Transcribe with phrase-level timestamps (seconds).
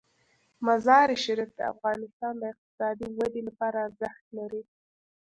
[0.65, 4.63] مزارشریف د افغانستان د اقتصادي ودې لپاره ارزښت لري.